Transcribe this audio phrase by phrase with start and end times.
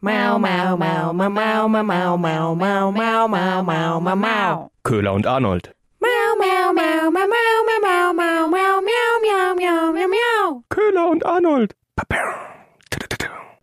[0.00, 4.70] Mau, mau, mau, mau, mau, mau, mau, mau, mau, mau, mau, mau, mau, mau.
[4.84, 5.74] Köhler und Arnold.
[5.98, 10.62] Mau, mau, mau, mau, mau, mau, mau, mau, mau, miau, miau, miau, miau, miau.
[10.70, 11.74] Köhler und Arnold.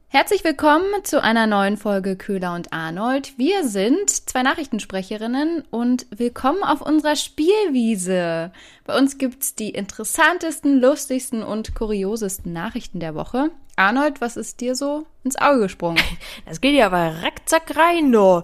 [0.10, 3.38] Herzlich willkommen zu einer neuen Folge Köhler und Arnold.
[3.38, 8.52] Wir sind zwei Nachrichtensprecherinnen und willkommen auf unserer Spielwiese.
[8.84, 13.52] Bei uns gibt's die interessantesten, lustigsten und kuriosesten Nachrichten der Woche.
[13.78, 15.98] Arnold, was ist dir so ins Auge gesprungen?
[16.46, 18.44] Das geht ja aber rackzack rein, du.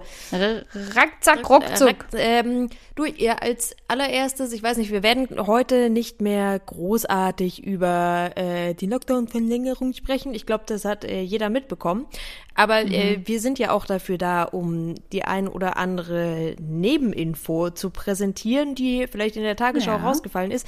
[0.95, 1.87] Rackzack, ruckzuck.
[1.87, 7.63] Rack, ähm, du, ihr als allererstes, ich weiß nicht, wir werden heute nicht mehr großartig
[7.63, 10.33] über äh, die Lockdown-Verlängerung sprechen.
[10.33, 12.07] Ich glaube, das hat äh, jeder mitbekommen.
[12.55, 17.89] Aber äh, wir sind ja auch dafür da, um die ein oder andere Nebeninfo zu
[17.91, 19.97] präsentieren, die vielleicht in der Tagesschau Ja.
[19.97, 20.67] rausgefallen ist.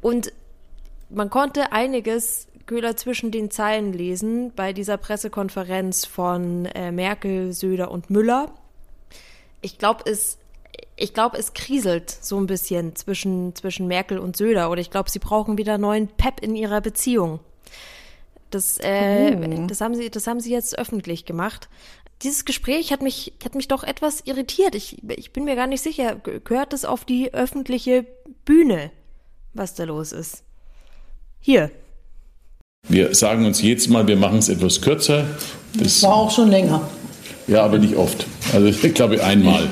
[0.00, 0.32] Und
[1.10, 7.90] man konnte einiges Köhler zwischen den Zeilen lesen bei dieser Pressekonferenz von äh, Merkel, Söder
[7.90, 8.54] und Müller.
[9.60, 10.38] Ich glaube, es,
[10.94, 14.70] ich glaube, es kriselt so ein bisschen zwischen, zwischen Merkel und Söder.
[14.70, 17.40] Oder ich glaube, sie brauchen wieder neuen Pep in ihrer Beziehung.
[18.50, 19.66] Das, äh, Oh.
[19.66, 21.68] das, haben sie, das haben sie jetzt öffentlich gemacht.
[22.22, 24.76] Dieses Gespräch hat mich, hat mich doch etwas irritiert.
[24.76, 26.14] Ich, ich bin mir gar nicht sicher.
[26.14, 28.06] Ge- Gehört es auf die öffentliche
[28.44, 28.92] Bühne,
[29.54, 30.44] was da los ist?
[31.40, 31.72] Hier.
[32.88, 35.26] Wir sagen uns jedes Mal, wir machen es etwas kürzer.
[35.74, 36.88] Das, War auch schon länger.
[37.46, 38.26] ja, aber nicht oft.
[38.52, 39.68] Also ich glaube einmal.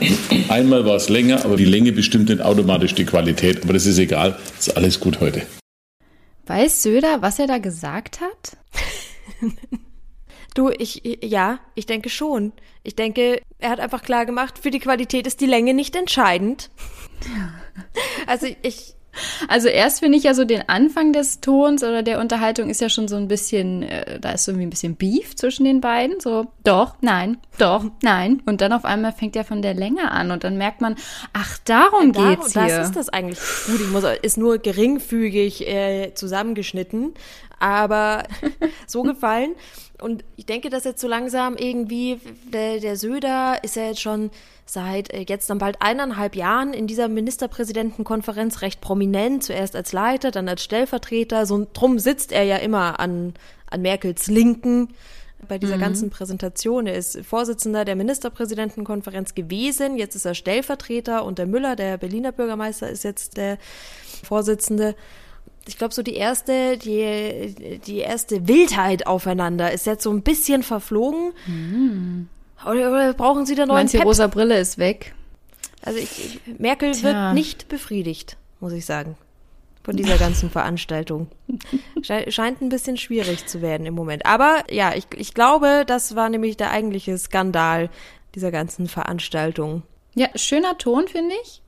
[0.49, 3.65] Einmal war es länger, aber die Länge bestimmt nicht automatisch die Qualität.
[3.65, 4.39] Aber das ist egal.
[4.59, 5.43] Ist alles gut heute.
[6.47, 8.57] Weiß Söder, was er da gesagt hat?
[10.55, 12.53] Du, ich, ja, ich denke schon.
[12.83, 16.71] Ich denke, er hat einfach klar gemacht, für die Qualität ist die Länge nicht entscheidend.
[18.27, 18.95] Also ich,
[19.49, 22.89] Also erst finde ich ja so den Anfang des Tons oder der Unterhaltung ist ja
[22.89, 26.21] schon so ein bisschen, äh, da ist irgendwie ein bisschen Beef zwischen den beiden.
[26.21, 28.43] So, doch, nein, doch, nein.
[28.47, 30.97] Und dann auf einmal fängt er von der Länge an und dann merkt man,
[31.33, 32.81] ach, darum darum, geht's das hier.
[32.83, 33.39] ist das eigentlich.
[33.67, 37.15] Gut, ich muss, ist nur geringfügig äh, zusammengeschnitten,
[37.59, 38.25] aber
[38.87, 39.55] so gefallen.
[40.01, 42.21] Und ich denke, dass jetzt so langsam irgendwie,
[42.53, 44.31] der, der Söder ist ja jetzt schon
[44.71, 50.31] seit äh, jetzt dann bald eineinhalb Jahren in dieser Ministerpräsidentenkonferenz recht prominent, zuerst als Leiter,
[50.31, 51.47] dann als Stellvertreter.
[51.47, 53.35] So drum sitzt er ja immer an,
[53.71, 54.89] an Merkels Linken
[55.47, 56.87] bei dieser ganzen Präsentation.
[56.87, 62.33] Er ist Vorsitzender der Ministerpräsidentenkonferenz gewesen, jetzt ist er Stellvertreter und der Müller, der Berliner
[62.33, 63.59] Bürgermeister, ist jetzt der
[64.25, 64.97] Vorsitzende.
[65.67, 70.63] Ich glaube, so die erste, die, die erste Wildheit aufeinander ist jetzt so ein bisschen
[70.63, 71.33] verflogen.
[71.47, 72.29] Oder,
[72.67, 74.07] oder brauchen Sie da Du neuen meinst, die Pep?
[74.07, 75.15] rosa Brille ist weg.
[75.85, 77.03] Also ich, ich, Merkel Tja.
[77.05, 79.17] wird nicht befriedigt, muss ich sagen,
[79.85, 81.29] von dieser ganzen Veranstaltung.
[82.03, 84.27] Sche scheint ein bisschen schwierig zu werden im Moment.
[84.27, 87.91] Aber ja, ich, ich glaube, das war nämlich der eigentliche Skandal
[88.35, 89.83] dieser ganzen Veranstaltung.
[90.15, 91.63] Ja, schöner Ton, finde ich.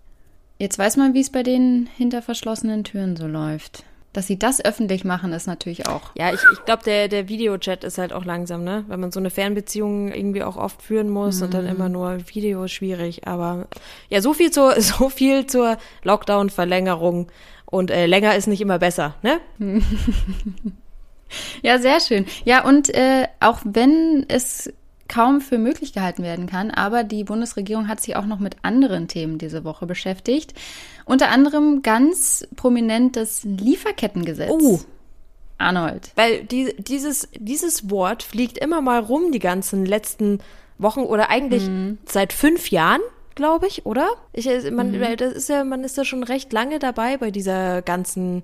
[0.58, 3.84] Jetzt weiß man, wie es bei denen hinter verschlossenen Türen so läuft.
[4.12, 6.10] Dass sie das öffentlich machen, ist natürlich auch.
[6.16, 8.84] Ja, ich, ich glaube, der, der Videochat ist halt auch langsam, ne?
[8.88, 12.64] Wenn man so eine Fernbeziehung irgendwie auch oft führen muss und dann immer nur Video
[12.64, 13.28] ist schwierig.
[13.28, 13.68] Aber
[14.08, 17.28] ja, so viel zur, so viel zur Lockdown-Verlängerung.
[17.66, 19.40] Und äh, länger ist nicht immer besser, ne?
[21.62, 22.26] Ja, sehr schön.
[22.44, 24.72] Ja, und äh, auch wenn es
[25.10, 29.08] kaum für möglich gehalten werden kann, aber die Bundesregierung hat sich auch noch mit anderen
[29.08, 30.54] Themen diese Woche beschäftigt.
[31.04, 34.50] Unter anderem ganz prominent das Lieferkettengesetz.
[34.50, 34.78] Oh.
[35.58, 36.12] Arnold.
[36.14, 40.38] Weil die, dieses, dieses Wort fliegt immer mal rum die ganzen letzten
[40.78, 41.68] Wochen oder eigentlich
[42.06, 43.02] seit fünf Jahren,
[43.34, 44.08] glaube ich, oder?
[44.32, 47.30] Ich, äh, man, weil das ist ja, man ist ja schon recht lange dabei bei
[47.30, 48.42] dieser ganzen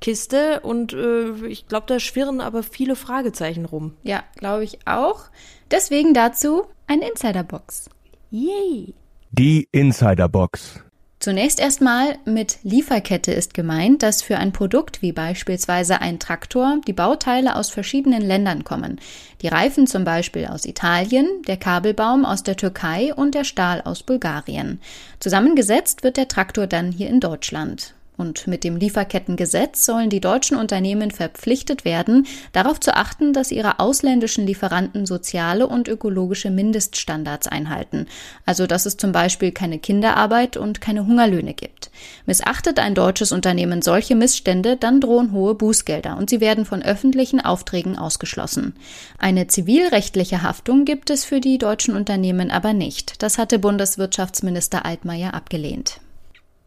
[0.00, 3.94] Kiste und äh, ich glaube, da schwirren aber viele Fragezeichen rum.
[4.02, 5.24] Ja, glaube ich auch.
[5.70, 7.90] Deswegen dazu ein Insiderbox.
[8.30, 8.94] Yay!
[9.32, 10.80] Die Insiderbox.
[11.18, 16.92] Zunächst erstmal mit Lieferkette ist gemeint, dass für ein Produkt wie beispielsweise ein Traktor die
[16.92, 19.00] Bauteile aus verschiedenen Ländern kommen.
[19.42, 24.04] Die Reifen zum Beispiel aus Italien, der Kabelbaum aus der Türkei und der Stahl aus
[24.04, 24.80] Bulgarien.
[25.18, 27.95] Zusammengesetzt wird der Traktor dann hier in Deutschland.
[28.16, 33.78] Und mit dem Lieferkettengesetz sollen die deutschen Unternehmen verpflichtet werden, darauf zu achten, dass ihre
[33.78, 38.06] ausländischen Lieferanten soziale und ökologische Mindeststandards einhalten.
[38.46, 41.90] Also dass es zum Beispiel keine Kinderarbeit und keine Hungerlöhne gibt.
[42.24, 47.40] Missachtet ein deutsches Unternehmen solche Missstände, dann drohen hohe Bußgelder und sie werden von öffentlichen
[47.40, 48.74] Aufträgen ausgeschlossen.
[49.18, 53.22] Eine zivilrechtliche Haftung gibt es für die deutschen Unternehmen aber nicht.
[53.22, 56.00] Das hatte Bundeswirtschaftsminister Altmaier abgelehnt.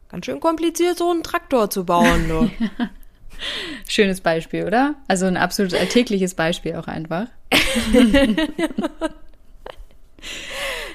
[0.09, 2.27] Ganz schön kompliziert, so einen Traktor zu bauen.
[2.27, 2.49] Du.
[3.87, 4.95] Schönes Beispiel, oder?
[5.07, 7.27] Also ein absolut alltägliches Beispiel auch einfach.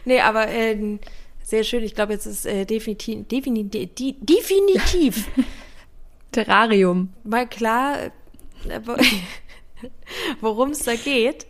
[0.05, 0.99] nee, aber äh,
[1.43, 1.83] sehr schön.
[1.85, 3.91] Ich glaube, jetzt ist äh, definitiv, definitiv,
[4.21, 5.29] definitiv
[6.33, 7.13] Terrarium.
[7.23, 8.11] mal klar, äh,
[10.41, 11.47] worum es da geht.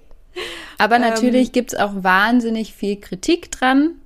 [0.78, 1.02] Aber Ähm.
[1.02, 4.00] natürlich gibt's auch wahnsinnig viel Kritik dran,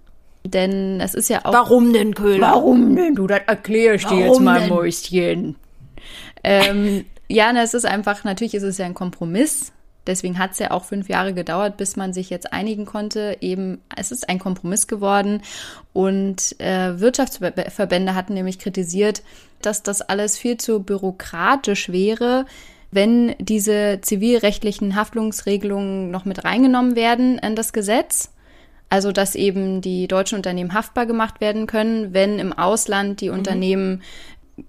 [0.44, 1.52] denn es ist ja auch.
[1.52, 2.52] Warum denn, Köhler?
[2.52, 3.14] Warum denn?
[3.14, 4.69] Du, das erklär ich dir jetzt mal, denn?
[4.69, 5.56] Mäuschen.
[6.44, 9.73] Ähm, ja, na, es ist einfach, natürlich ist es ja ein Kompromiss.
[10.06, 13.37] Deswegen hat es ja auch fünf Jahre gedauert, bis man sich jetzt einigen konnte.
[13.43, 15.43] Eben, es ist ein Kompromiss geworden.
[15.93, 19.23] Und äh, Wirtschaftsverbände hatten nämlich kritisiert,
[19.61, 22.46] dass das alles viel zu bürokratisch wäre,
[22.91, 28.31] wenn diese zivilrechtlichen Haftungsregelungen noch mit reingenommen werden in das Gesetz.
[28.90, 34.02] Also, dass eben die deutschen Unternehmen haftbar gemacht werden können, wenn im Ausland die Unternehmen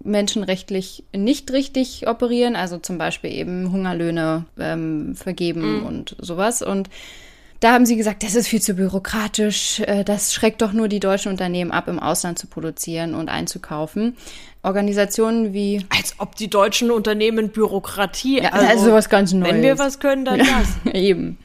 [0.04, 6.62] menschenrechtlich nicht richtig operieren, also zum Beispiel eben Hungerlöhne ähm, vergeben und sowas.
[6.62, 6.90] Und
[7.60, 11.00] da haben sie gesagt, das ist viel zu bürokratisch, äh, das schreckt doch nur die
[11.00, 14.16] deutschen Unternehmen ab, im Ausland zu produzieren und einzukaufen.
[14.62, 18.42] Organisationen wie Als ob die deutschen Unternehmen Bürokratie.
[18.42, 19.54] ja, also, sowas ganz Neues.
[19.54, 20.40] Wenn wir was können, dann
[20.86, 20.94] das.
[20.94, 21.38] Eben.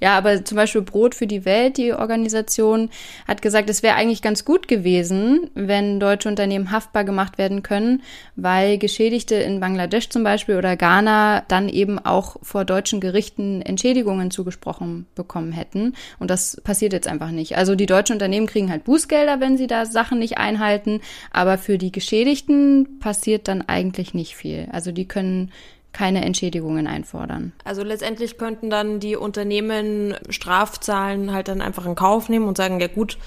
[0.00, 2.90] Ja, aber zum Beispiel Brot für die Welt, die Organisation,
[3.28, 8.02] hat gesagt, es wäre eigentlich ganz gut gewesen, wenn deutsche Unternehmen haftbar gemacht werden können,
[8.34, 14.32] weil Geschädigte in Bangladesch zum Beispiel oder Ghana dann eben auch vor deutschen Gerichten Entschädigungen
[14.32, 15.94] zugesprochen bekommen hätten.
[16.18, 17.56] Und das passiert jetzt einfach nicht.
[17.56, 21.78] Also die deutschen Unternehmen kriegen halt Bußgelder, wenn sie da Sachen nicht einhalten, aber für
[21.78, 22.61] die Geschädigten
[23.00, 24.68] passiert dann eigentlich nicht viel.
[24.72, 25.50] Also die können
[25.92, 27.52] keine Entschädigungen einfordern.
[27.64, 32.80] Also letztendlich könnten dann die Unternehmen Strafzahlen halt dann einfach in Kauf nehmen und sagen,
[32.80, 33.18] ja gut,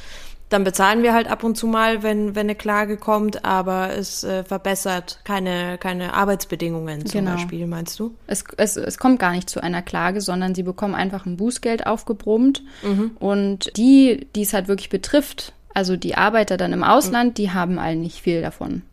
[0.50, 4.24] dann bezahlen wir halt ab und zu mal, wenn, wenn eine Klage kommt, aber es
[4.24, 7.32] äh, verbessert keine, keine Arbeitsbedingungen zum Genau.
[7.34, 8.16] Beispiel, meinst du?
[8.28, 11.88] Es, es, es kommt gar nicht zu einer Klage, sondern sie bekommen einfach ein Bußgeld
[11.88, 12.64] aufgebrummt.
[13.20, 17.80] Und die, die es halt wirklich betrifft, also die Arbeiter dann im Ausland, die haben
[17.80, 18.84] all nicht viel davon.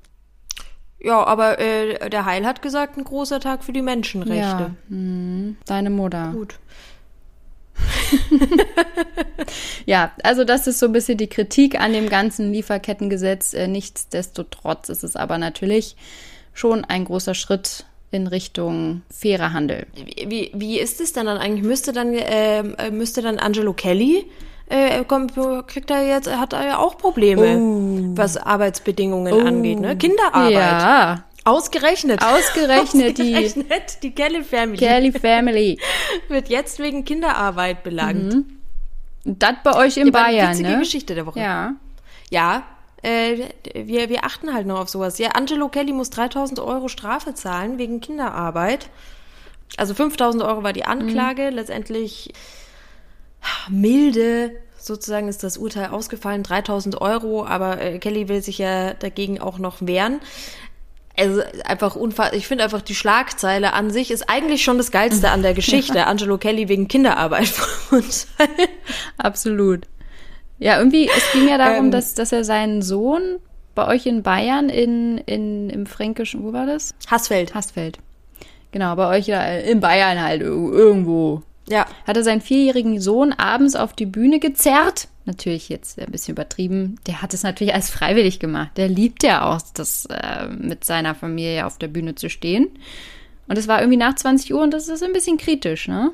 [1.02, 4.36] Ja, aber äh, der Heil hat gesagt, ein großer Tag für die Menschenrechte.
[4.36, 6.32] Ja, hm, deine Mutter.
[6.32, 6.58] Gut.
[9.86, 13.54] Ja, also das ist so ein bisschen die Kritik an dem ganzen Lieferkettengesetz.
[13.54, 15.96] Äh, Nichtsdestotrotz ist es aber natürlich
[16.52, 19.86] schon ein großer Schritt in Richtung fairer Handel.
[20.26, 21.64] Wie, wie, ist es denn dann eigentlich?
[21.64, 24.26] Müsste dann, ähm, äh, müsste dann Angelo Kelly,
[24.68, 25.34] äh, kommt,
[25.66, 29.96] kriegt er jetzt, hat er ja auch Probleme, was Arbeitsbedingungen angeht, ne?
[29.96, 30.52] Kinderarbeit.
[30.52, 32.22] Ja, Ausgerechnet.
[32.24, 35.78] Ausgerechnet die- Ausgerechnet die Kelly Family Kelly Family.
[36.28, 38.44] wird jetzt wegen Kinderarbeit belangt.
[39.24, 40.78] Das bei euch in eine Bayern, witzige ne?
[40.78, 41.40] Geschichte der Woche.
[41.40, 41.74] Ja.
[42.30, 42.62] Ja,
[43.02, 45.18] äh, wir, wir achten halt noch auf sowas.
[45.18, 48.88] Ja, Angelo Kelly muss 3000 Euro Strafe zahlen wegen Kinderarbeit.
[49.76, 51.50] Also 5000 Euro war die Anklage.
[51.50, 52.32] Letztendlich
[53.70, 59.40] milde sozusagen ist das Urteil ausgefallen, 3000 Euro, aber äh, Kelly will sich ja dagegen
[59.40, 60.20] auch noch wehren.
[61.16, 62.36] Also einfach unfassbar.
[62.38, 66.06] Ich finde einfach die Schlagzeile an sich ist eigentlich schon das Geilste an der Geschichte.
[66.06, 68.26] Angelo Kelly wegen Kinderarbeit verurteilt.
[69.18, 69.82] Absolut.
[70.58, 71.90] Ja, irgendwie, es ging ja darum, Ähm.
[71.90, 73.38] dass, dass er seinen Sohn
[73.74, 76.94] bei euch in Bayern in, in, im Fränkischen, wo war das?
[77.08, 77.54] Hassfeld.
[77.54, 77.98] Haßfeld.
[78.72, 81.42] Genau, bei euch da in Bayern halt ir- irgendwo.
[81.68, 81.86] Ja.
[82.06, 85.08] Hat er seinen vierjährigen Sohn abends auf die Bühne gezerrt.
[85.24, 86.96] Natürlich jetzt ein bisschen übertrieben.
[87.06, 88.70] Der hat es natürlich als freiwillig gemacht.
[88.76, 92.68] Der liebt ja auch, das äh, mit seiner Familie auf der Bühne zu stehen.
[93.46, 96.10] Und es war irgendwie nach 20 Uhr und das ist ein bisschen kritisch, ne?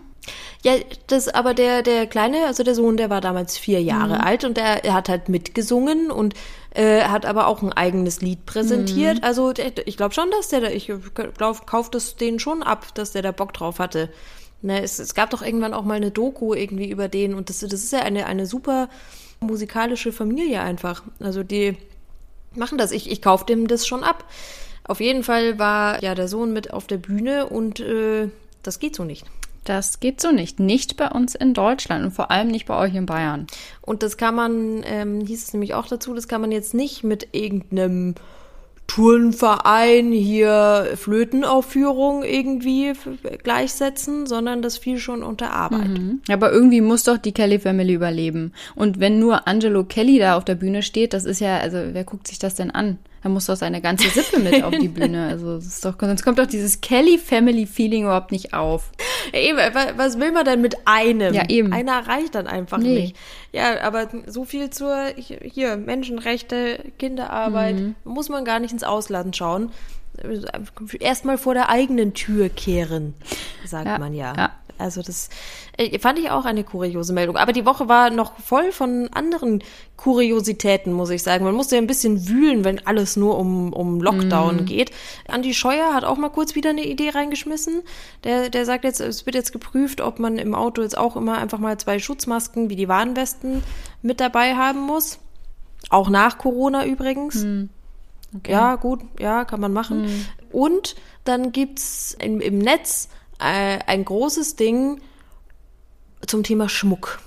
[0.63, 0.73] Ja,
[1.07, 4.21] das, aber der, der Kleine, also der Sohn, der war damals vier Jahre Mhm.
[4.21, 6.35] alt und der, er hat halt mitgesungen und
[6.75, 8.45] äh, hat aber auch ein eigenes Lied Mhm.
[8.45, 9.23] präsentiert.
[9.25, 12.95] Also der, ich glaube schon, dass der, da- ich glaube, kauft das den schon ab,
[12.95, 14.11] dass der da Bock drauf hatte.
[14.61, 17.61] Ne, es, es gab doch irgendwann auch mal eine Doku irgendwie über den und das,
[17.61, 18.89] das ist ja eine, eine super
[19.41, 21.03] musikalische Familie einfach.
[21.21, 21.77] Also die
[22.55, 22.91] machen das.
[22.91, 24.25] Ich, ich kaufe dem das schon ab.
[24.85, 28.31] Auf jeden Fall war ja der Sohn mit auf der Bühne und äh,
[28.63, 29.25] das geht so nicht.
[29.65, 30.61] Das geht so nicht.
[30.61, 33.47] Nicht bei uns in Deutschland und vor allem nicht bei euch in Bayern.
[33.83, 37.05] Und das kann man, ähm, hieß es nämlich auch dazu, das kann man jetzt nicht
[37.05, 38.15] mit irgendeinem
[38.89, 42.95] Turnverein hier Flötenaufführung irgendwie
[43.45, 45.89] gleichsetzen, sondern das fiel schon unter Arbeit.
[46.29, 48.53] Aber irgendwie muss doch die Kelly Family überleben.
[48.75, 52.05] Und wenn nur Angelo Kelly da auf der Bühne steht, das ist ja, also wer
[52.05, 52.99] guckt sich das denn an?
[53.23, 55.27] Da muss doch seine ganze Sippe mit auf die Bühne.
[55.29, 58.91] Also das ist doch, sonst kommt doch dieses Kelly Family Feeling überhaupt nicht auf.
[59.33, 61.35] Ja, eben, wa- was will man denn mit einem?
[61.35, 61.73] Ja, eben.
[61.73, 62.95] Einer reicht dann einfach Nee.
[63.01, 63.17] nicht.
[63.53, 67.95] Ja, aber so viel zur hier Menschenrechte, Kinderarbeit, Mhm.
[68.05, 69.71] muss man gar nicht ins Ausland schauen.
[71.01, 73.15] Erstmal vor der eigenen Tür kehren,
[73.65, 74.33] sagt man ja.
[74.37, 74.51] Ja.
[74.79, 75.29] Also das
[75.77, 77.37] äh, fand ich auch eine kuriose Meldung.
[77.37, 79.63] Aber die Woche war noch voll von anderen
[79.97, 81.45] Kuriositäten, muss ich sagen.
[81.45, 84.93] Man musste ja ein bisschen wühlen, wenn alles nur um, um Lockdown geht.
[85.27, 87.83] Andi Scheuer hat auch mal kurz wieder eine Idee reingeschmissen.
[88.25, 91.39] Der, der sagt jetzt, es wird jetzt geprüft, ob man im Auto jetzt auch immer
[91.39, 93.63] einfach mal zwei Schutzmasken wie die Warnwesten
[94.03, 95.19] mit dabei haben muss.
[95.91, 97.45] Auch nach Corona übrigens.
[98.47, 100.27] Ja, gut, ja, kann man machen.
[100.53, 103.09] Und dann gibt's im, im Netz
[103.39, 105.01] äh, ein großes Ding
[106.27, 107.21] zum Thema Schmuck.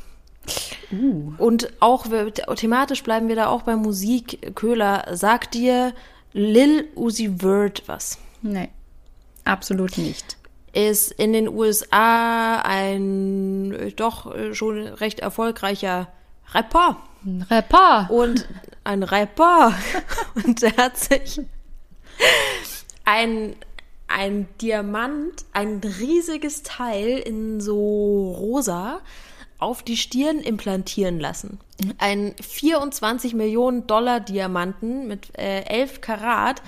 [1.38, 2.08] Und auch
[2.56, 4.56] thematisch bleiben wir da auch bei Musik.
[4.56, 5.94] Köhler, sagt dir
[6.34, 8.18] Lil Uzi Vert was?
[8.42, 8.70] Nee,
[9.46, 10.38] absolut nicht.
[10.74, 16.08] Ist in den USA ein äh, doch äh, schon recht erfolgreicher
[16.54, 16.98] Rapper.
[17.26, 18.10] Ein Rapper.
[18.10, 18.48] und
[18.84, 19.74] ein Rapper.
[20.34, 21.42] Und der hat sich
[23.06, 23.56] ein,
[24.14, 29.02] ein Diamant, ein riesiges Teil in so rosa
[29.62, 31.60] auf die Stirn implantieren lassen.
[32.00, 36.62] Ein 24 Millionen Dollar Diamanten mit äh, 11 Karat.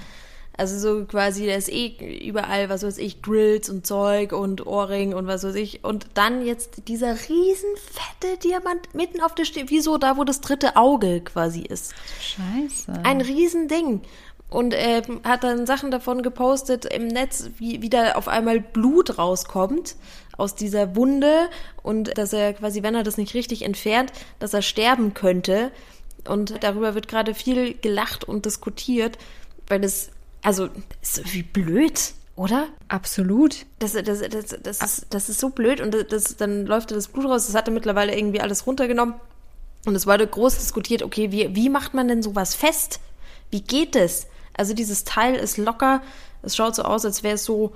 [0.55, 5.15] Also so quasi, da ist eh überall, was weiß ich, Grills und Zeug und Ohrring
[5.15, 5.83] und was weiß ich.
[5.83, 10.23] Und dann jetzt dieser riesen fette Diamant mitten auf der Stirn, wie so da, wo
[10.23, 11.95] das dritte Auge quasi ist.
[12.21, 13.01] Scheiße.
[13.03, 14.01] Ein Riesending.
[14.53, 19.17] Und er hat dann Sachen davon gepostet im Netz, wie, wie da auf einmal Blut
[19.17, 19.95] rauskommt
[20.37, 21.49] aus dieser Wunde
[21.81, 25.71] und dass er quasi, wenn er das nicht richtig entfernt, dass er sterben könnte.
[26.27, 29.17] Und darüber wird gerade viel gelacht und diskutiert,
[29.69, 30.11] weil das,
[30.43, 30.69] also,
[31.01, 32.67] ist wie blöd, oder?
[32.89, 33.65] Absolut.
[33.79, 37.07] Das, das, das, das, ist, das ist so blöd und das, dann läuft da das
[37.07, 37.47] Blut raus.
[37.47, 39.15] Das hat er mittlerweile irgendwie alles runtergenommen.
[39.87, 42.99] Und es wurde groß diskutiert, okay, wie, wie macht man denn sowas fest?
[43.49, 44.27] Wie geht es?
[44.55, 46.01] Also dieses Teil ist locker.
[46.41, 47.73] Es schaut so aus, als wäre es so,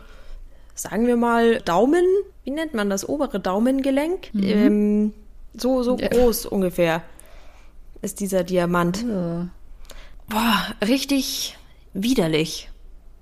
[0.76, 2.06] sagen wir mal, Daumen.
[2.44, 3.08] Wie nennt man das?
[3.08, 4.32] Obere Daumengelenk.
[4.36, 5.14] Ähm,
[5.54, 6.08] so, so Ja.
[6.10, 7.02] groß ungefähr
[8.02, 8.98] ist dieser Diamant.
[8.98, 9.48] So.
[10.30, 11.58] Boah, richtig
[11.94, 12.70] widerlich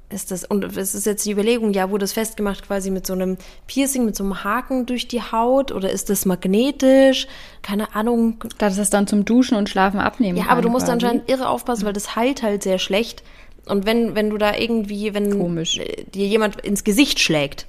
[0.10, 0.44] ist das.
[0.44, 4.06] Und es ist jetzt die Überlegung, ja, wurde das festgemacht quasi mit so einem Piercing,
[4.06, 7.28] mit so einem Haken durch die Haut oder ist das magnetisch?
[7.62, 8.44] Keine Ahnung.
[8.58, 10.94] Dass es dann zum Duschen und Schlafen abnehmen Ja, aber du musst quasi.
[10.94, 13.24] anscheinend irre aufpassen, weil das heilt halt sehr schlecht.
[13.68, 15.80] Und wenn, wenn du da irgendwie, wenn Komisch.
[15.80, 17.66] äh, dir jemand ins Gesicht schlägt,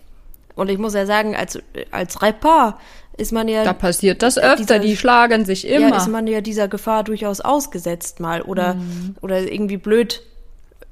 [0.55, 1.59] und ich muss ja sagen, als,
[1.91, 2.79] als Rapper
[3.19, 5.89] ist man ja Da passiert das öfter, dieser- die schlagen sich immer.
[5.91, 9.17] ja, ist man ja dieser Gefahr durchaus ausgesetzt mal oder, Mhm.
[9.23, 10.23] oder irgendwie blöd.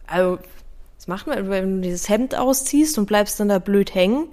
[0.06, 0.38] Also,
[0.96, 4.28] was macht man, wenn du dieses Hemd ausziehst und bleibst dann da blöd hängen?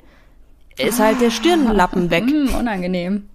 [0.77, 2.23] Ist halt der Stirnlappen weg.
[2.29, 3.27] Hm, unangenehm.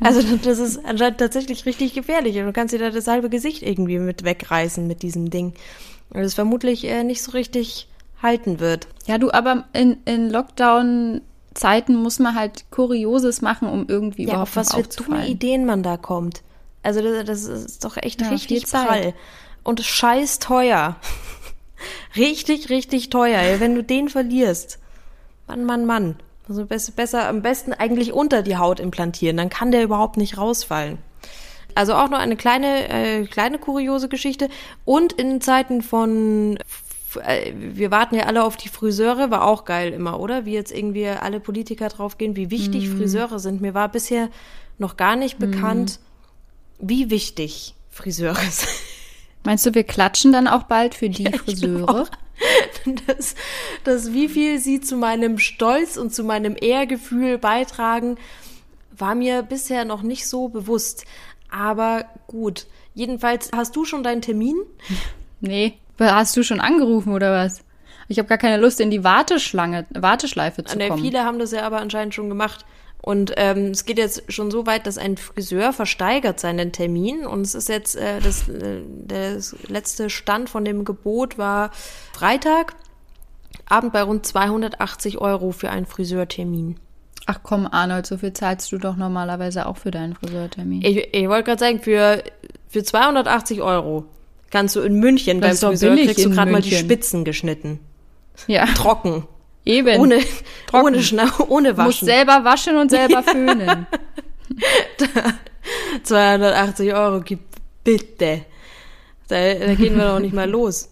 [0.00, 2.36] Also das ist anscheinend tatsächlich richtig gefährlich.
[2.38, 5.52] Und du kannst dir da das halbe Gesicht irgendwie mit wegreißen mit diesem Ding.
[6.14, 7.88] Und das vermutlich äh, nicht so richtig
[8.22, 8.88] halten wird.
[9.06, 14.50] Ja, du, aber in, in Lockdown-Zeiten muss man halt Kurioses machen, um irgendwie Ja, überhaupt
[14.50, 15.26] auf was für dumme.
[15.26, 16.42] Ideen man da kommt.
[16.82, 19.12] Also das, das ist doch echt Ja, richtig prall.
[19.64, 20.96] Und scheiß teuer.
[22.16, 23.40] richtig, richtig teuer.
[23.40, 23.60] Ey.
[23.60, 24.78] Wenn du den verlierst.
[25.46, 26.16] Mann, Mann, Mann.
[26.48, 29.36] Also besser, besser, am besten eigentlich unter die Haut implantieren.
[29.36, 30.98] Dann kann der überhaupt nicht rausfallen.
[31.74, 34.48] Also auch noch eine kleine, äh, kleine kuriose Geschichte.
[34.84, 36.58] Und in Zeiten von,
[37.24, 40.44] äh, wir warten ja alle auf die Friseure, war auch geil immer, oder?
[40.44, 43.60] Wie jetzt irgendwie alle Politiker draufgehen, wie wichtig Friseure sind.
[43.60, 44.28] Mir war bisher
[44.78, 46.00] noch gar nicht bekannt,
[46.78, 48.68] wie wichtig Friseure sind.
[49.44, 52.06] Meinst du, wir klatschen dann auch bald für die Friseure?
[53.06, 53.34] Das,
[53.84, 58.16] das, wie viel sie zu meinem Stolz und zu meinem Ehrgefühl beitragen,
[58.96, 61.04] war mir bisher noch nicht so bewusst.
[61.56, 62.66] Aber gut.
[62.94, 64.56] Jedenfalls, hast du schon deinen Termin?
[65.40, 65.74] Nee.
[66.00, 67.60] Hast du schon angerufen oder was?
[68.08, 71.02] Ich habe gar keine Lust, in die Warteschlange, Warteschleife zu Ne, kommen.
[71.02, 72.64] viele haben das ja aber anscheinend schon gemacht.
[73.02, 77.26] Und ähm, es geht jetzt schon so weit, dass ein Friseur versteigert seinen Termin.
[77.26, 81.70] Und es ist jetzt äh, das, äh, das letzte Stand von dem Gebot war
[82.14, 82.74] Freitag,
[83.68, 86.76] Abend bei rund 280 Euro für einen Friseurtermin.
[87.26, 90.82] Ach komm, Arnold, so viel zahlst du doch normalerweise auch für deinen Friseurtermin.
[90.82, 92.22] Ich, ich wollte gerade sagen, für,
[92.68, 94.04] für 280 Euro
[94.50, 96.74] kannst du in München Das beim Friseur kriegst du gerade mal die.
[96.74, 97.80] Spitzen geschnitten.
[98.46, 99.26] ja, Trocken.
[99.64, 100.00] eben.
[100.00, 100.18] Ohne,
[100.66, 100.86] Trocken.
[100.86, 102.06] ohne, Schna ohne Muss Waschen.
[102.06, 103.86] selber waschen und selber föhnen.
[106.02, 107.40] 280 Euro, gib
[107.82, 108.42] bitte.
[109.28, 110.90] Da, da gehen wir doch nicht mal los.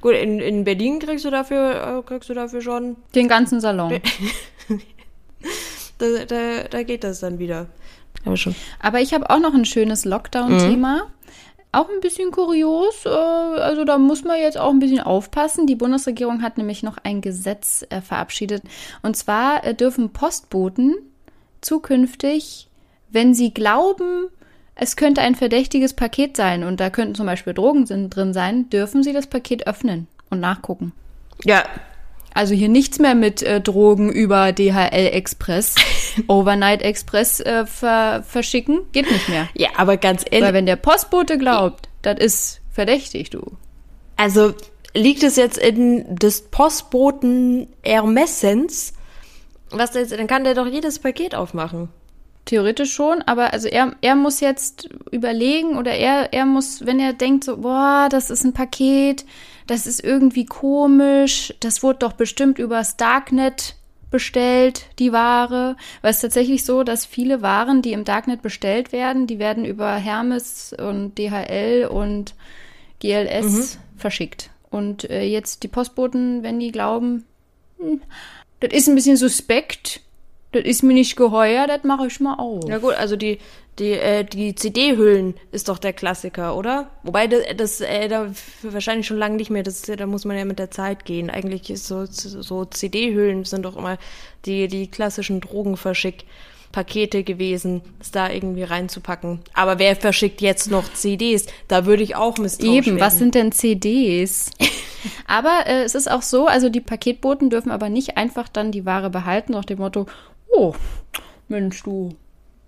[0.00, 4.00] Gut, in, in Berlin kriegst du dafür, äh, kriegst du dafür schon, Den ganzen Salon.
[5.98, 7.66] da, da, da geht das dann wieder.
[8.24, 8.54] Aber schon.
[8.80, 11.08] Aber ich habe auch noch ein schönes Lockdown-Thema.
[11.72, 13.04] auch ein bisschen kurios.
[13.06, 15.66] Äh, also da muss man jetzt auch ein bisschen aufpassen.
[15.66, 18.62] Die Bundesregierung hat nämlich noch ein Gesetz äh, verabschiedet.
[19.02, 20.94] Und zwar äh, dürfen Postboten
[21.60, 22.68] zukünftig,
[23.10, 24.28] wenn sie glauben,
[24.74, 29.02] es könnte ein verdächtiges Paket sein und da könnten zum Beispiel Drogen drin sein, dürfen
[29.02, 30.92] sie das Paket öffnen und nachgucken.
[31.44, 31.64] Ja,
[32.34, 35.74] Also hier nichts mehr mit äh, Drogen über DHL Express,
[36.28, 38.80] Overnight Express äh, ver verschicken.
[38.92, 39.48] Geht nicht mehr.
[39.54, 43.52] ja, aber ganz ehrlich, Weil wenn der Postbote glaubt, das ist verdächtig, du.
[44.16, 44.54] Also
[44.94, 48.94] liegt es jetzt in des Postboten Ermessens?
[49.70, 51.88] Was jetzt, dann kann der doch jedes Paket aufmachen.
[52.44, 57.12] Theoretisch schon, aber also er, er muss jetzt überlegen oder er, er muss, wenn er
[57.12, 59.24] denkt so, boah, das ist ein Paket,
[59.66, 63.76] das ist irgendwie komisch, das wurde doch bestimmt übers Darknet
[64.10, 65.76] bestellt, die Ware.
[66.00, 69.64] Weil es ist tatsächlich so, dass viele Waren, die im Darknet bestellt werden, die werden
[69.64, 72.34] über Hermes und DHL und
[73.00, 74.50] GLS verschickt.
[74.70, 77.24] Und äh, jetzt die Postboten, wenn die glauben,
[77.78, 78.00] hm,
[78.60, 80.00] das ist ein bisschen suspekt,
[80.52, 82.68] das ist mir nicht geheuer, das mache ich mal auf.
[82.68, 83.38] Ja gut, also die
[83.78, 86.90] die äh, die CD-Hüllen ist doch der Klassiker, oder?
[87.02, 88.26] Wobei das, das äh, da
[88.62, 89.62] wahrscheinlich schon lange nicht mehr.
[89.62, 91.30] Das da muss man ja mit der Zeit gehen.
[91.30, 93.98] Eigentlich ist so so CD-Hüllen sind doch immer
[94.44, 99.40] die die klassischen Drogenverschick-Pakete gewesen, es da irgendwie reinzupacken.
[99.54, 101.46] Aber wer verschickt jetzt noch CDs?
[101.68, 103.18] Da würde ich auch misstrauisch Eben, was werden.
[103.18, 104.50] sind denn CDs?
[105.26, 108.84] aber äh, es ist auch so, also die Paketboten dürfen aber nicht einfach dann die
[108.84, 110.06] Ware behalten, nach dem Motto,
[110.52, 110.74] oh,
[111.48, 112.14] Mensch, du,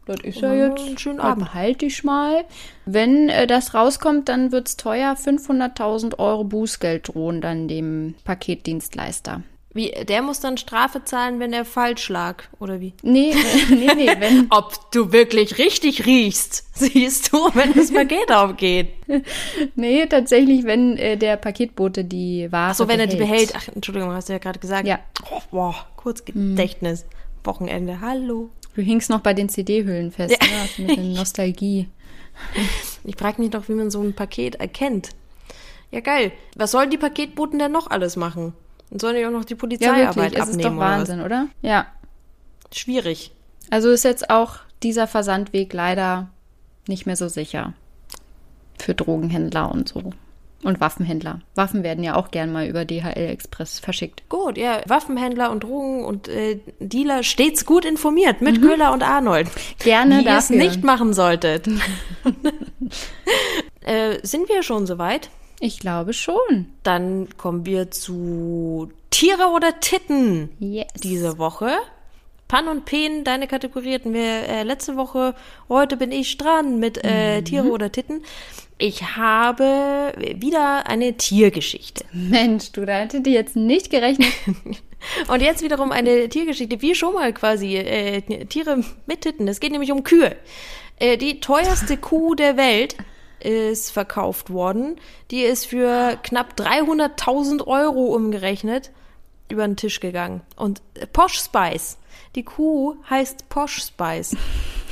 [0.06, 1.44] das ist ja jetzt, einen schönen das Abend.
[1.46, 2.44] behalte ich mal.
[2.84, 9.42] Wenn äh, das rauskommt, dann wird's teuer, 500.000 Euro Bußgeld drohen dann dem Paketdienstleister.
[9.76, 12.92] Wie, der muss dann Strafe zahlen, wenn er falsch lag, oder wie?
[13.02, 13.34] Nee,
[13.70, 18.90] nee, nee, wenn, Ob du wirklich richtig riechst, siehst du, wenn das Paket aufgeht.
[19.74, 23.52] nee, tatsächlich, wenn äh, der Paketbote die Ware So, wenn er die behält.
[23.52, 23.68] behält.
[23.68, 24.86] Ach, Entschuldigung, hast du ja gerade gesagt.
[24.86, 25.00] Ja.
[25.28, 27.04] Oh, boah, kurz Gedächtnis.
[27.42, 28.50] Wochenende, hallo.
[28.74, 30.46] Du hingst noch bei den CD-Hüllen fest, Ja.
[30.48, 30.60] ne?
[30.62, 31.88] Also mit der Nostalgie.
[33.04, 35.10] Ich frage mich doch, wie man so ein Paket erkennt.
[35.90, 36.32] Ja, geil.
[36.56, 38.52] Was sollen die Paketboten denn noch alles machen?
[38.90, 40.58] Und sollen die auch noch die Ja, Polizeiarbeit wirklich, es abnehmen?
[40.60, 41.46] ist doch oder Wahnsinn, oder?
[41.62, 41.86] Ja.
[42.68, 42.78] was?
[42.78, 43.30] Schwierig.
[43.70, 46.28] Also ist jetzt auch dieser Versandweg leider
[46.88, 47.72] nicht mehr so sicher
[48.78, 50.10] für Drogenhändler und so.
[50.64, 51.40] Und Waffenhändler.
[51.54, 54.22] Waffen werden ja auch gern mal über DHL Express verschickt.
[54.28, 59.48] Gut, ja, Waffenhändler und Drogen und äh, Dealer stets gut informiert mit Köhler und Arnold.
[59.80, 60.56] Gerne Wie ihr es dafür.
[60.64, 61.68] nicht machen solltet.
[63.82, 65.30] äh, sind wir schon soweit?
[65.60, 66.66] Ich glaube schon.
[66.82, 70.88] Dann kommen wir zu Tiere oder Titten Yes.
[71.02, 71.70] diese Woche.
[72.54, 75.34] Pan und Pen, deine Kategorie hatten wir äh, letzte Woche.
[75.68, 77.44] Heute bin ich dran mit äh, Mhm.
[77.46, 78.22] Tiere oder Titten.
[78.78, 82.04] Ich habe wieder eine Tiergeschichte.
[82.12, 84.28] Mensch, du, da hätte die jetzt nicht gerechnet.
[85.26, 89.48] Und jetzt wiederum eine Tiergeschichte, wie schon mal quasi äh, Tiere mit Titten.
[89.48, 90.36] Es geht nämlich um Kühe.
[91.00, 92.94] Äh, die teuerste Kuh der Welt
[93.40, 95.00] ist verkauft worden.
[95.32, 98.92] Die ist für knapp 300.000 Euro umgerechnet
[99.48, 100.42] über den Tisch gegangen.
[100.54, 101.98] Und äh, Posh Spice.
[102.34, 104.36] Die Kuh heißt Posh Spice.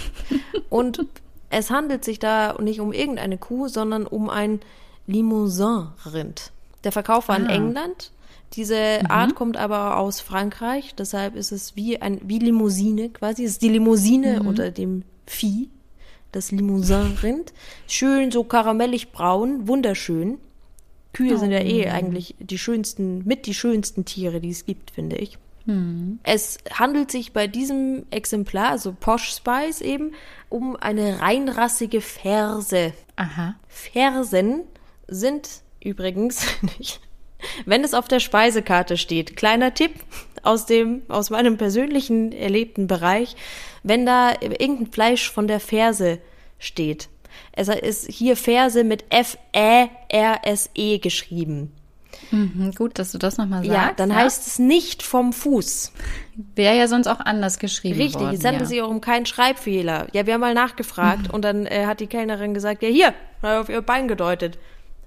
[0.71, 1.05] Und
[1.51, 4.61] es handelt sich da nicht um irgendeine Kuh, sondern um ein
[5.07, 6.53] Limousin-Rind.
[6.85, 7.55] Der Verkauf war in Ah.
[7.55, 8.13] England.
[8.55, 13.45] Diese Art kommt aber aus Frankreich, deshalb ist es wie ein wie Limousine quasi.
[13.45, 15.71] Es ist die Limousine unter dem Vieh,
[16.33, 17.55] das Limousin-Rind.
[17.89, 20.37] Schön so karamellig braun, wunderschön.
[21.15, 25.17] Kühe sind ja eh eigentlich die schönsten, mit die schönsten Tiere, die es gibt, finde
[25.17, 25.39] ich.
[26.23, 30.13] Es handelt sich bei diesem Exemplar, also Posh Spice eben,
[30.49, 32.93] um eine reinrassige Ferse.
[33.17, 33.55] Aha.
[33.69, 34.65] Fersen
[35.07, 36.47] sind übrigens
[36.79, 37.01] nicht,
[37.65, 39.37] wenn es auf der Speisekarte steht.
[39.37, 39.93] Kleiner Tipp
[40.43, 43.37] aus dem, aus meinem persönlichen erlebten Bereich.
[43.83, 46.19] Wenn da irgendein Fleisch von der Ferse
[46.59, 47.09] steht.
[47.53, 51.73] Es ist hier Ferse mit F-E-R-S-E geschrieben.
[52.33, 53.71] Mhm, gut, dass du das nochmal sagst.
[53.73, 55.93] Ja, dann heißt es nicht vom Fuß.
[56.57, 58.35] Wäre ja sonst auch anders geschrieben Richtig, worden.
[58.35, 58.67] es handelt ja.
[58.67, 60.07] sich auch um keinen Schreibfehler.
[60.13, 63.69] Ja, wir haben mal nachgefragt und dann äh, hat die Kellnerin gesagt, ja hier, auf
[63.69, 64.59] ihr Bein gedeutet.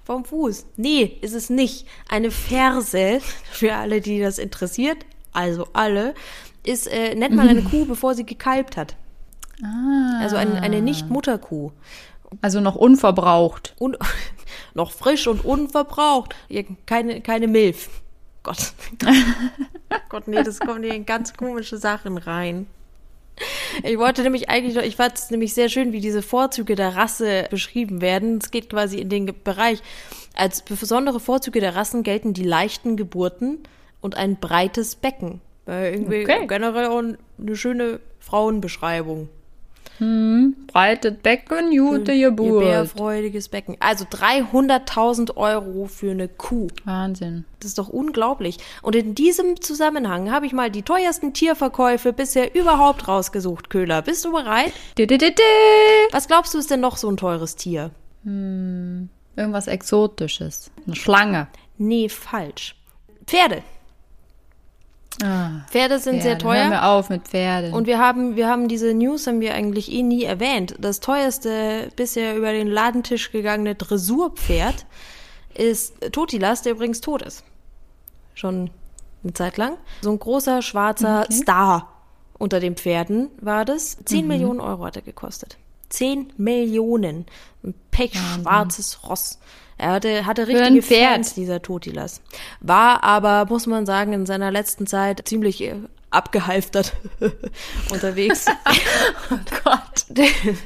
[0.04, 0.66] Vom Fuß.
[0.76, 1.86] Nee, ist es nicht.
[2.08, 4.98] Eine Ferse, für alle, die das interessiert,
[5.32, 6.14] also alle,
[6.64, 8.94] ist, äh, nennt man eine Kuh, bevor sie gekalbt hat.
[9.64, 11.72] Ah, Also ein, eine Nicht-Mutterkuh.
[12.42, 13.74] also noch unverbraucht.
[13.80, 13.96] Un
[14.76, 16.34] noch frisch und unverbraucht.
[16.86, 17.88] Keine, keine Milf.
[18.42, 18.72] Gott.
[20.08, 22.66] Gott, nee, das kommen hier in ganz komische Sachen rein.
[23.82, 26.96] Ich wollte nämlich eigentlich noch, ich fand es nämlich sehr schön, wie diese Vorzüge der
[26.96, 28.38] Rasse beschrieben werden.
[28.42, 29.82] Es geht quasi in den Bereich.
[30.34, 33.58] Als besondere Vorzüge der Rassen gelten die leichten Geburten
[34.00, 35.40] und ein breites Becken.
[35.66, 36.46] Äh, irgendwie Okay.
[36.46, 39.28] generell auch eine schöne Frauenbeschreibung.
[39.98, 42.64] Breitet Becken, gute Ihr Geburt.
[42.64, 43.76] bärfreudiges Becken.
[43.80, 46.68] Also 300.000 Euro für eine Kuh.
[46.84, 47.44] Wahnsinn.
[47.60, 48.58] Das ist doch unglaublich.
[48.82, 54.02] Und in diesem Zusammenhang habe ich mal die teuersten Tierverkäufe bisher überhaupt rausgesucht, Köhler.
[54.02, 54.72] Bist du bereit?
[54.98, 55.32] Di, di, di.
[56.12, 57.90] Was glaubst du, ist denn noch so ein teures Tier?
[58.24, 60.70] Irgendwas Exotisches.
[60.86, 61.48] Eine Schlange.
[61.78, 62.76] Nee, falsch.
[63.26, 63.62] Pferde.
[65.22, 66.44] Ah, Pferde sind sehr Pferde.
[66.44, 66.70] Hören teuer.
[66.70, 67.72] wir auf mit Pferden.
[67.72, 70.74] Und wir haben, wir haben diese News haben wir eigentlich eh nie erwähnt.
[70.78, 74.86] Das teuerste bisher über den Ladentisch gegangene Dressurpferd
[75.54, 77.44] ist Totilas, der übrigens tot ist.
[78.34, 78.70] Schon
[79.22, 79.78] eine Zeit lang.
[80.02, 81.88] So ein großer schwarzer Star
[82.38, 83.96] unter den Pferden war das.
[84.04, 85.56] Zehn Millionen Euro hat er gekostet.
[85.88, 87.26] Zehn Millionen.
[87.64, 89.38] Ein pechschwarzes Ross.
[89.78, 90.82] Er hatte, hatte richtige.
[90.82, 92.22] Fans, dieser Totilas.
[92.60, 95.74] War aber, muss man sagen, in seiner letzten Zeit ziemlich äh,
[96.10, 96.94] abgehalftert
[97.92, 98.46] unterwegs.
[99.30, 100.06] oh Gott.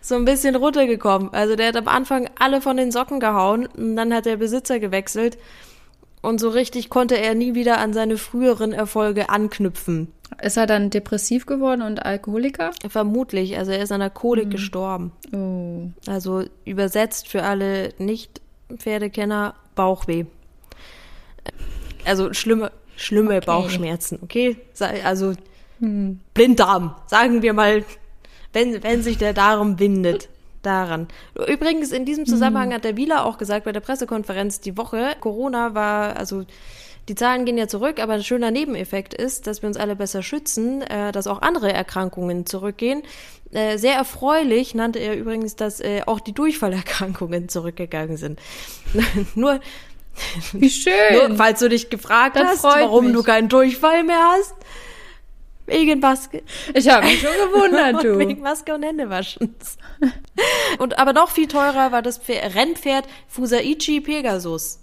[0.00, 1.32] so ein bisschen runtergekommen.
[1.32, 4.78] Also der hat am Anfang alle von den Socken gehauen und dann hat der Besitzer
[4.78, 5.36] gewechselt
[6.24, 10.08] und so richtig konnte er nie wieder an seine früheren Erfolge anknüpfen.
[10.40, 12.70] Ist er dann depressiv geworden und Alkoholiker?
[12.88, 15.12] Vermutlich, also er ist an der Kolik gestorben.
[15.32, 15.90] Oh.
[16.10, 17.90] Also übersetzt für alle
[18.68, 20.24] Nicht-Pferdekenner Bauchweh.
[22.04, 24.56] Also schlimme, schlimme Bauchschmerzen, okay?
[25.04, 25.34] Also
[26.34, 27.84] Blinddarm, sagen wir mal,
[28.52, 30.28] wenn, wenn sich der Darm windet.
[30.62, 31.08] Daran.
[31.46, 35.74] Übrigens, in diesem Zusammenhang hat der Wieler auch gesagt bei der Pressekonferenz die Woche, Corona
[35.74, 36.44] war, also
[37.08, 40.22] die Zahlen gehen ja zurück, aber ein schöner Nebeneffekt ist, dass wir uns alle besser
[40.22, 43.02] schützen, äh, dass auch andere Erkrankungen zurückgehen.
[43.52, 48.40] Äh, sehr erfreulich nannte er übrigens, dass äh, auch die Durchfallerkrankungen zurückgegangen sind.
[49.34, 49.60] nur,
[50.52, 50.92] Wie schön.
[51.12, 53.14] nur, falls du dich gefragt Das hast, warum mich.
[53.14, 54.54] du keinen Durchfall mehr hast.
[55.66, 56.42] Wegen Maske.
[56.74, 58.18] ich habe mich schon gewundert, du.
[58.18, 59.78] Wegen Maske und Händewaschens.
[60.78, 64.80] und aber noch viel teurer war das Pferd, Rennpferd Fusaichi Pegasus.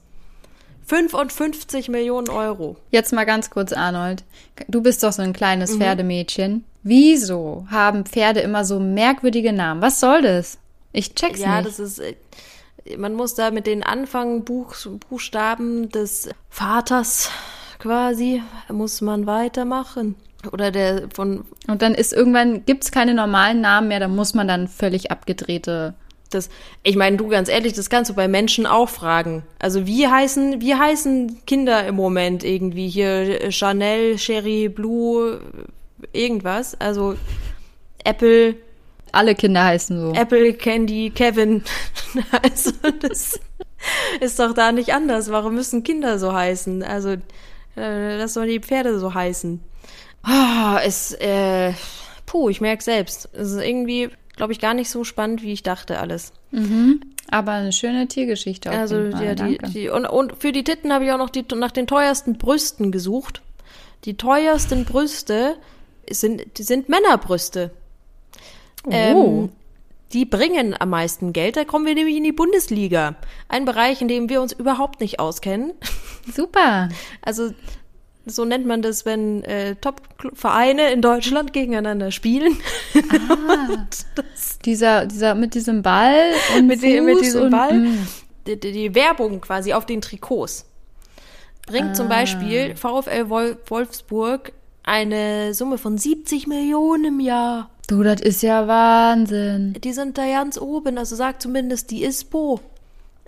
[0.86, 2.78] 55 Millionen Euro.
[2.90, 4.24] Jetzt mal ganz kurz, Arnold.
[4.68, 5.34] Du bist doch so ein Mhm.
[5.34, 6.64] kleines Pferdemädchen.
[6.84, 9.82] Wieso haben Pferde immer so merkwürdige Namen?
[9.82, 10.58] Was soll das?
[10.94, 11.68] Ich check's Ja, nicht.
[11.68, 12.16] das ist, äh,
[12.98, 17.30] man muss da mit den Anfangbuchstaben des Vaters
[17.80, 20.16] quasi, muss man weitermachen.
[20.52, 24.48] Oder der von, Und dann ist irgendwann, gibt's keine normalen Namen mehr, da muss man
[24.48, 25.94] dann völlig abgedrehte.
[26.34, 26.50] Das,
[26.84, 29.44] ich meine, du ganz ehrlich, das kannst du bei Menschen auch fragen.
[29.60, 35.42] Also wie heißen, wie heißen Kinder im Moment irgendwie hier Chanel, Sherry, Blue,
[36.14, 36.80] irgendwas?
[36.80, 37.16] Also
[38.04, 38.56] Apple,
[39.12, 40.14] Alle Kinder heißen so.
[40.14, 41.64] Apple, Candy, Kevin.
[42.44, 43.40] Also das
[44.20, 45.32] ist doch da nicht anders.
[45.32, 46.84] Warum müssen Kinder so heißen?
[46.84, 47.16] Also
[47.78, 49.62] äh, lass doch die Pferde so heißen.
[50.24, 51.74] Ah, es, äh,
[52.26, 53.30] puh, ich merk selbst.
[53.34, 54.10] Es ist irgendwie,
[54.42, 56.34] glaube ich, gar nicht so spannend, wie ich dachte alles.
[57.30, 59.24] Aber eine schöne Tiergeschichte auf Also jeden Fall.
[59.24, 61.86] ja, die, die und, und für die Titten habe ich auch noch die, nach den
[61.86, 63.44] teuersten Brüsten gesucht.
[64.06, 65.58] Die teuersten Brüste
[66.10, 67.70] sind, die sind Männerbrüste.
[68.88, 68.90] oh.
[68.90, 69.50] Ähm,
[70.12, 71.56] die bringen am meisten Geld.
[71.56, 73.18] Da kommen wir nämlich in die Bundesliga.
[73.48, 75.74] Ein Bereich, in dem wir uns überhaupt nicht auskennen.
[76.36, 76.90] Super.
[77.22, 77.52] Also
[78.26, 82.58] so nennt man das, wenn äh, Top-Vereine in Deutschland gegeneinander spielen.
[84.66, 87.80] Dieser, dieser, mit diesem Ball und mit, dem, mit diesem und, Ball.
[87.80, 88.08] mm.
[88.46, 90.66] Die, die, die Werbung quasi auf den Trikots.
[91.66, 94.52] Bringt zum Beispiel VfL Wol Wolfsburg
[94.84, 97.70] eine Summe von 70 Millionen im Jahr.
[97.88, 99.74] Du, das ist ja Wahnsinn.
[99.84, 102.60] Die sind da ganz oben, also sagt zumindest die ISPO.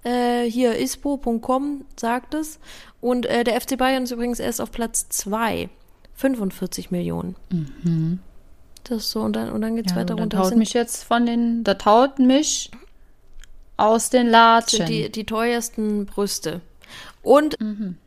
[0.04, 2.60] Äh, hier, ispo.com sagt es.
[3.04, 5.70] Und äh, der FC Bayern ist übrigens erst auf Platz 2.
[6.16, 7.36] 45 Millionen.
[8.86, 10.38] Das ist so, und dann, und dann geht's Ja, weiter das runter.
[10.38, 12.72] haut Das sind, mich jetzt von den, das haut mich
[13.78, 14.86] aus den Latschen.
[14.86, 16.62] die, die teuersten Brüste.
[17.24, 17.98] Und Mhm.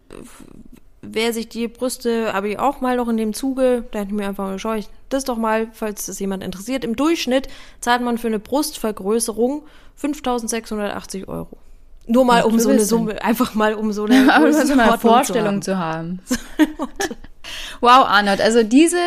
[1.03, 4.17] wer sich die Brüste, habe ich auch mal noch in dem Zuge, da hätte ich
[4.17, 6.85] mir einfach mal, schau ich das doch mal, falls das jemand interessiert.
[6.85, 7.49] Im Durchschnitt
[7.81, 9.65] zahlt man für eine Brustvergrößerung
[9.97, 11.59] 5680 Euro.
[12.07, 12.81] Nur mal um so eine.
[12.81, 16.21] Summe, einfach mal um so eine, ist mal eine Vorstellung zu haben.
[16.25, 16.77] zu haben.
[17.81, 18.99] wow, Arnold, also diese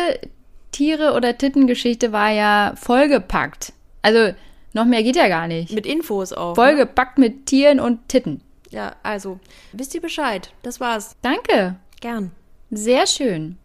[0.72, 3.72] Tiere- oder Tittengeschichte war ja vollgepackt.
[4.02, 4.34] Also
[4.72, 5.72] noch mehr geht ja gar nicht.
[5.72, 6.50] Mit Infos auch.
[6.50, 6.54] Ne?
[6.54, 8.40] Vollgepackt mit Tieren und Titten.
[8.70, 9.40] Ja, also,
[9.72, 10.52] wisst ihr Bescheid.
[10.62, 11.16] Das war's.
[11.22, 11.76] Danke.
[12.00, 12.30] Gern.
[12.70, 13.58] Sehr schön.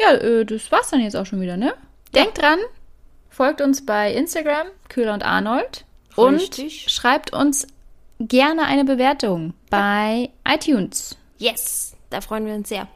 [0.00, 1.74] Ja, äh, das war's dann jetzt auch schon wieder, ne?
[2.14, 2.58] Denkt dran,
[3.30, 5.84] folgt uns bei Instagram, Kühler und Arnold.
[6.16, 6.86] Und Richtig.
[6.88, 7.68] schreibt uns
[8.20, 11.16] gerne eine Bewertung bei iTunes.
[11.38, 12.88] Yes, da freuen wir uns sehr.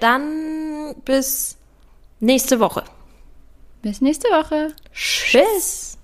[0.00, 1.58] Dann bis
[2.20, 2.84] nächste Woche.
[3.82, 4.74] Bis nächste Woche.
[4.92, 5.97] Tschüss.